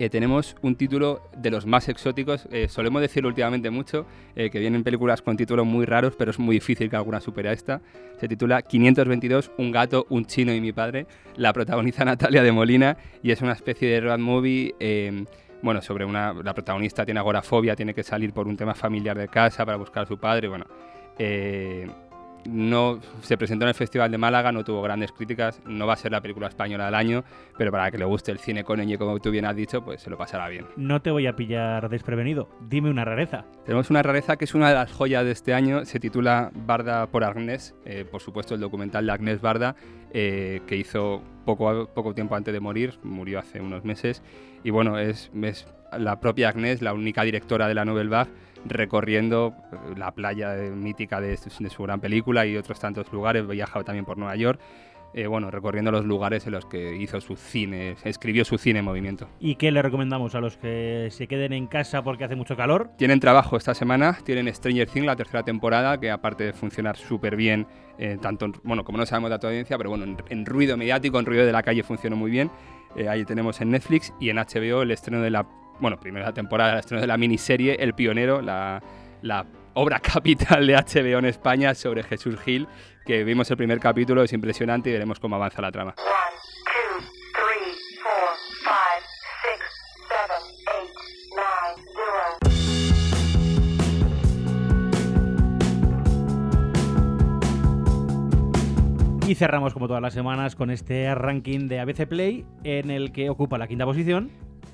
Eh, 0.01 0.09
tenemos 0.09 0.55
un 0.63 0.75
título 0.75 1.21
de 1.37 1.51
los 1.51 1.67
más 1.67 1.87
exóticos. 1.87 2.47
eh, 2.51 2.67
solemos 2.67 3.03
decirlo 3.03 3.29
últimamente 3.29 3.69
mucho, 3.69 4.07
eh, 4.35 4.49
que 4.49 4.57
vienen 4.57 4.83
películas 4.83 5.21
con 5.21 5.37
títulos 5.37 5.63
muy 5.63 5.85
raros, 5.85 6.15
pero 6.17 6.31
es 6.31 6.39
muy 6.39 6.55
difícil 6.55 6.89
que 6.89 6.95
alguna 6.95 7.21
supere 7.21 7.49
a 7.49 7.53
esta. 7.53 7.81
Se 8.19 8.27
titula 8.27 8.63
522, 8.63 9.51
Un 9.59 9.71
gato, 9.71 10.07
un 10.09 10.25
chino 10.25 10.55
y 10.55 10.59
mi 10.59 10.73
padre. 10.73 11.05
La 11.35 11.53
protagoniza 11.53 12.03
Natalia 12.05 12.41
de 12.41 12.51
Molina 12.51 12.97
y 13.21 13.29
es 13.29 13.43
una 13.43 13.51
especie 13.51 13.89
de 13.89 14.01
road 14.01 14.17
movie. 14.17 14.73
eh, 14.79 15.23
bueno, 15.61 15.83
sobre 15.83 16.03
una. 16.03 16.33
La 16.33 16.55
protagonista 16.55 17.05
tiene 17.05 17.19
agorafobia, 17.19 17.75
tiene 17.75 17.93
que 17.93 18.01
salir 18.01 18.33
por 18.33 18.47
un 18.47 18.57
tema 18.57 18.73
familiar 18.73 19.15
de 19.15 19.27
casa 19.27 19.63
para 19.63 19.77
buscar 19.77 20.01
a 20.01 20.05
su 20.07 20.17
padre. 20.17 20.47
Bueno, 20.47 20.65
no 22.45 22.99
se 23.21 23.37
presentó 23.37 23.65
en 23.65 23.69
el 23.69 23.75
Festival 23.75 24.11
de 24.11 24.17
Málaga, 24.17 24.51
no 24.51 24.63
tuvo 24.63 24.81
grandes 24.81 25.11
críticas, 25.11 25.61
no 25.65 25.87
va 25.87 25.93
a 25.93 25.97
ser 25.97 26.11
la 26.11 26.21
película 26.21 26.47
española 26.47 26.85
del 26.85 26.95
año, 26.95 27.23
pero 27.57 27.71
para 27.71 27.91
que 27.91 27.97
le 27.97 28.05
guste 28.05 28.31
el 28.31 28.39
cine 28.39 28.63
con 28.63 28.79
ñ, 28.79 28.97
como 28.97 29.19
tú 29.19 29.31
bien 29.31 29.45
has 29.45 29.55
dicho, 29.55 29.83
pues 29.83 30.01
se 30.01 30.09
lo 30.09 30.17
pasará 30.17 30.47
bien. 30.49 30.65
No 30.75 31.01
te 31.01 31.11
voy 31.11 31.27
a 31.27 31.35
pillar 31.35 31.89
desprevenido. 31.89 32.49
Dime 32.67 32.89
una 32.89 33.05
rareza. 33.05 33.45
Tenemos 33.65 33.89
una 33.89 34.01
rareza 34.03 34.37
que 34.37 34.45
es 34.45 34.55
una 34.55 34.69
de 34.69 34.75
las 34.75 34.91
joyas 34.91 35.23
de 35.23 35.31
este 35.31 35.53
año, 35.53 35.85
se 35.85 35.99
titula 35.99 36.51
Barda 36.53 37.07
por 37.07 37.23
Agnès, 37.23 37.75
eh, 37.85 38.05
por 38.09 38.21
supuesto 38.21 38.55
el 38.55 38.61
documental 38.61 39.05
de 39.05 39.11
Agnès 39.11 39.41
Barda, 39.41 39.75
eh, 40.13 40.61
que 40.67 40.75
hizo 40.75 41.21
poco, 41.45 41.89
poco 41.93 42.13
tiempo 42.13 42.35
antes 42.35 42.53
de 42.53 42.59
morir, 42.59 42.99
murió 43.03 43.39
hace 43.39 43.61
unos 43.61 43.83
meses, 43.83 44.21
y 44.63 44.69
bueno, 44.69 44.99
es, 44.99 45.31
es 45.41 45.67
la 45.97 46.19
propia 46.19 46.49
Agnès, 46.49 46.81
la 46.81 46.93
única 46.93 47.23
directora 47.23 47.67
de 47.67 47.73
la 47.73 47.85
Nouvelle 47.85 48.09
Vague, 48.09 48.31
recorriendo 48.65 49.53
eh, 49.71 49.75
la 49.97 50.11
playa 50.11 50.57
eh, 50.57 50.69
mítica 50.69 51.19
de, 51.19 51.29
de 51.31 51.69
su 51.69 51.83
gran 51.83 51.99
película 51.99 52.45
y 52.45 52.57
otros 52.57 52.79
tantos 52.79 53.11
lugares, 53.11 53.47
viajado 53.47 53.83
también 53.83 54.05
por 54.05 54.17
Nueva 54.17 54.35
York, 54.35 54.59
eh, 55.13 55.27
bueno, 55.27 55.51
recorriendo 55.51 55.91
los 55.91 56.05
lugares 56.05 56.45
en 56.47 56.53
los 56.53 56.65
que 56.65 56.95
hizo 56.95 57.19
su 57.21 57.35
cine, 57.35 57.95
escribió 58.03 58.45
su 58.45 58.57
cine 58.57 58.79
en 58.79 58.85
movimiento. 58.85 59.27
¿Y 59.39 59.55
qué 59.55 59.71
le 59.71 59.81
recomendamos 59.81 60.35
a 60.35 60.39
los 60.39 60.57
que 60.57 61.07
se 61.11 61.27
queden 61.27 61.53
en 61.53 61.67
casa 61.67 62.01
porque 62.03 62.23
hace 62.23 62.35
mucho 62.35 62.55
calor? 62.55 62.91
Tienen 62.97 63.19
trabajo 63.19 63.57
esta 63.57 63.73
semana, 63.73 64.17
tienen 64.23 64.53
Stranger 64.53 64.87
Things, 64.87 65.05
la 65.05 65.15
tercera 65.15 65.43
temporada, 65.43 65.99
que 65.99 66.09
aparte 66.11 66.43
de 66.45 66.53
funcionar 66.53 66.95
súper 66.97 67.35
bien, 67.35 67.67
eh, 67.97 68.17
tanto, 68.21 68.45
en- 68.45 68.53
bueno, 68.63 68.83
como 68.83 68.97
no 68.97 69.05
sabemos 69.05 69.29
de 69.31 69.39
tu 69.39 69.47
audiencia, 69.47 69.77
pero 69.77 69.89
bueno, 69.89 70.05
en, 70.05 70.17
en 70.29 70.45
ruido 70.45 70.77
mediático, 70.77 71.19
en 71.19 71.25
ruido 71.25 71.45
de 71.45 71.51
la 71.51 71.63
calle 71.63 71.83
funcionó 71.83 72.15
muy 72.15 72.31
bien. 72.31 72.49
Eh, 72.95 73.07
ahí 73.07 73.23
tenemos 73.25 73.61
en 73.61 73.71
Netflix 73.71 74.13
y 74.19 74.29
en 74.29 74.37
HBO 74.37 74.81
el 74.81 74.91
estreno 74.91 75.21
de 75.21 75.29
la, 75.29 75.45
bueno, 75.79 75.99
primera 75.99 76.33
temporada, 76.33 76.73
el 76.73 76.79
estreno 76.79 77.01
de 77.01 77.07
la 77.07 77.17
miniserie 77.17 77.75
El 77.79 77.93
Pionero, 77.93 78.41
la, 78.41 78.81
la 79.21 79.45
obra 79.73 79.99
capital 80.13 80.65
de 80.67 80.75
HBO 80.75 81.19
en 81.19 81.25
España 81.25 81.73
sobre 81.75 82.03
Jesús 82.03 82.39
Gil, 82.39 82.67
que 83.05 83.23
vimos 83.23 83.49
el 83.51 83.57
primer 83.57 83.79
capítulo, 83.79 84.23
es 84.23 84.33
impresionante 84.33 84.89
y 84.89 84.93
veremos 84.93 85.19
cómo 85.19 85.35
avanza 85.35 85.61
la 85.61 85.71
trama. 85.71 85.95
Y 99.27 99.35
cerramos 99.35 99.73
como 99.73 99.87
todas 99.87 100.01
las 100.01 100.13
semanas 100.13 100.57
con 100.57 100.71
este 100.71 101.15
ranking 101.15 101.69
de 101.69 101.79
ABC 101.79 102.05
Play 102.05 102.45
en 102.65 102.91
el 102.91 103.13
que 103.13 103.29
ocupa 103.29 103.57
la 103.57 103.65
quinta 103.65 103.85
posición. 103.85 104.29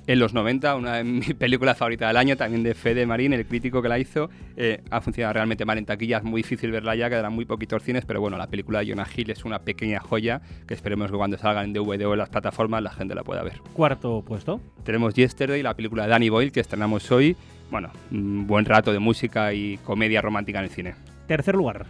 En 0.08 0.18
los 0.18 0.32
90, 0.32 0.74
una 0.74 0.96
de 0.96 1.04
mis 1.04 1.34
películas 1.38 1.76
favoritas 1.76 2.08
del 2.08 2.16
año, 2.16 2.34
también 2.34 2.62
de 2.62 2.72
Fede 2.72 3.04
Marín, 3.04 3.34
el 3.34 3.44
crítico 3.44 3.82
que 3.82 3.90
la 3.90 3.98
hizo, 3.98 4.30
eh, 4.56 4.80
ha 4.90 5.02
funcionado 5.02 5.34
realmente 5.34 5.66
mal 5.66 5.76
en 5.76 5.84
taquilla, 5.84 6.16
es 6.16 6.24
muy 6.24 6.40
difícil 6.40 6.70
verla 6.70 6.96
ya, 6.96 7.10
quedarán 7.10 7.34
muy 7.34 7.44
poquitos 7.44 7.82
cines, 7.82 8.06
pero 8.06 8.18
bueno, 8.18 8.38
la 8.38 8.46
película 8.46 8.78
de 8.78 8.88
Jonah 8.88 9.06
Hill 9.14 9.30
es 9.30 9.44
una 9.44 9.58
pequeña 9.58 10.00
joya 10.00 10.40
que 10.66 10.72
esperemos 10.72 11.10
que 11.10 11.16
cuando 11.18 11.36
salga 11.36 11.62
en 11.62 11.74
DVD 11.74 12.06
o 12.06 12.14
en 12.14 12.20
las 12.20 12.30
plataformas 12.30 12.82
la 12.82 12.90
gente 12.90 13.14
la 13.14 13.22
pueda 13.22 13.42
ver. 13.42 13.60
Cuarto 13.74 14.24
puesto. 14.26 14.62
Tenemos 14.82 15.12
Yesterday, 15.12 15.62
la 15.62 15.74
película 15.74 16.04
de 16.04 16.08
Danny 16.08 16.30
Boyle 16.30 16.52
que 16.52 16.60
estrenamos 16.60 17.12
hoy, 17.12 17.36
bueno, 17.70 17.90
un 18.10 18.46
buen 18.46 18.64
rato 18.64 18.94
de 18.94 19.00
música 19.00 19.52
y 19.52 19.76
comedia 19.84 20.22
romántica 20.22 20.60
en 20.60 20.64
el 20.64 20.70
cine. 20.70 20.94
Tercer 21.26 21.54
lugar. 21.54 21.84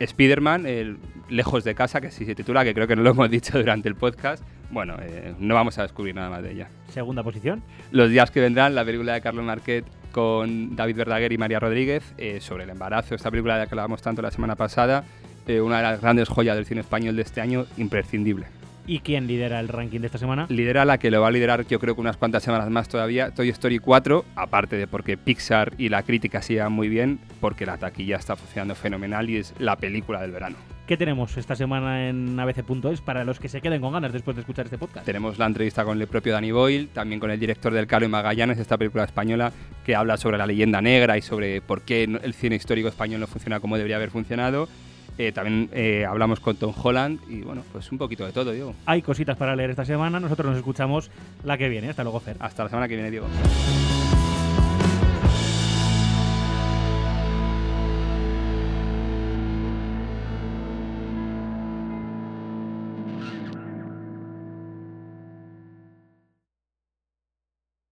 Spider-Man, 0.00 0.66
el 0.66 0.98
Lejos 1.28 1.62
de 1.62 1.76
casa, 1.76 2.00
que 2.00 2.08
así 2.08 2.24
se 2.24 2.34
titula, 2.34 2.64
que 2.64 2.74
creo 2.74 2.88
que 2.88 2.96
no 2.96 3.02
lo 3.02 3.10
hemos 3.10 3.30
dicho 3.30 3.56
durante 3.56 3.88
el 3.88 3.94
podcast. 3.94 4.42
Bueno, 4.70 4.96
eh, 5.00 5.34
no 5.38 5.54
vamos 5.54 5.78
a 5.78 5.82
descubrir 5.82 6.14
nada 6.14 6.30
más 6.30 6.42
de 6.42 6.52
ella. 6.52 6.68
Segunda 6.88 7.22
posición. 7.22 7.62
Los 7.90 8.10
días 8.10 8.30
que 8.30 8.40
vendrán, 8.40 8.74
la 8.74 8.84
película 8.84 9.14
de 9.14 9.20
Carlos 9.20 9.44
Marquet 9.44 9.84
con 10.12 10.76
David 10.76 10.96
Verdaguer 10.96 11.32
y 11.32 11.38
María 11.38 11.60
Rodríguez 11.60 12.14
eh, 12.18 12.40
sobre 12.40 12.64
el 12.64 12.70
embarazo, 12.70 13.14
esta 13.14 13.30
película 13.30 13.54
de 13.54 13.60
la 13.60 13.66
que 13.66 13.74
hablábamos 13.74 14.02
tanto 14.02 14.22
la 14.22 14.30
semana 14.30 14.56
pasada, 14.56 15.04
eh, 15.46 15.60
una 15.60 15.78
de 15.78 15.82
las 15.82 16.00
grandes 16.00 16.28
joyas 16.28 16.56
del 16.56 16.66
cine 16.66 16.80
español 16.80 17.16
de 17.16 17.22
este 17.22 17.40
año, 17.40 17.66
imprescindible. 17.76 18.46
¿Y 18.86 19.00
quién 19.00 19.26
lidera 19.26 19.60
el 19.60 19.68
ranking 19.68 20.00
de 20.00 20.06
esta 20.06 20.18
semana? 20.18 20.46
Lidera 20.48 20.84
la 20.84 20.98
que 20.98 21.10
lo 21.10 21.20
va 21.20 21.28
a 21.28 21.30
liderar 21.30 21.66
yo 21.66 21.78
creo 21.78 21.94
que 21.94 22.00
unas 22.00 22.16
cuantas 22.16 22.42
semanas 22.42 22.70
más 22.70 22.88
todavía, 22.88 23.30
Toy 23.30 23.48
Story 23.50 23.78
4, 23.78 24.24
aparte 24.34 24.76
de 24.76 24.86
porque 24.86 25.16
Pixar 25.16 25.74
y 25.78 25.88
la 25.90 26.02
crítica 26.02 26.42
se 26.42 26.54
llevan 26.54 26.72
muy 26.72 26.88
bien, 26.88 27.20
porque 27.40 27.66
la 27.66 27.78
taquilla 27.78 28.16
está 28.16 28.36
funcionando 28.36 28.74
fenomenal 28.74 29.30
y 29.30 29.36
es 29.36 29.54
la 29.58 29.76
película 29.76 30.20
del 30.20 30.32
verano. 30.32 30.56
¿Qué 30.90 30.96
tenemos 30.96 31.36
esta 31.36 31.54
semana 31.54 32.08
en 32.08 32.36
abc.es 32.40 33.00
para 33.00 33.22
los 33.22 33.38
que 33.38 33.48
se 33.48 33.60
queden 33.60 33.80
con 33.80 33.92
ganas 33.92 34.12
después 34.12 34.34
de 34.34 34.40
escuchar 34.40 34.64
este 34.64 34.76
podcast? 34.76 35.06
Tenemos 35.06 35.38
la 35.38 35.46
entrevista 35.46 35.84
con 35.84 36.00
el 36.00 36.08
propio 36.08 36.32
Danny 36.32 36.50
Boyle, 36.50 36.88
también 36.88 37.20
con 37.20 37.30
el 37.30 37.38
director 37.38 37.72
del 37.72 37.86
Caro 37.86 38.06
y 38.06 38.08
Magallanes, 38.08 38.58
esta 38.58 38.76
película 38.76 39.04
española 39.04 39.52
que 39.86 39.94
habla 39.94 40.16
sobre 40.16 40.36
la 40.36 40.48
leyenda 40.48 40.82
negra 40.82 41.16
y 41.16 41.22
sobre 41.22 41.60
por 41.60 41.82
qué 41.82 42.02
el 42.02 42.34
cine 42.34 42.56
histórico 42.56 42.88
español 42.88 43.20
no 43.20 43.28
funciona 43.28 43.60
como 43.60 43.76
debería 43.76 43.94
haber 43.94 44.10
funcionado. 44.10 44.68
Eh, 45.16 45.30
también 45.30 45.70
eh, 45.72 46.04
hablamos 46.04 46.40
con 46.40 46.56
Tom 46.56 46.74
Holland 46.76 47.20
y 47.28 47.42
bueno, 47.42 47.62
pues 47.70 47.92
un 47.92 47.98
poquito 47.98 48.26
de 48.26 48.32
todo, 48.32 48.50
Diego. 48.50 48.74
Hay 48.84 49.00
cositas 49.00 49.36
para 49.36 49.54
leer 49.54 49.70
esta 49.70 49.84
semana. 49.84 50.18
Nosotros 50.18 50.48
nos 50.48 50.56
escuchamos 50.56 51.08
la 51.44 51.56
que 51.56 51.68
viene. 51.68 51.90
Hasta 51.90 52.02
luego, 52.02 52.18
Fer. 52.18 52.36
Hasta 52.40 52.64
la 52.64 52.68
semana 52.68 52.88
que 52.88 52.96
viene, 52.96 53.12
Diego. 53.12 53.28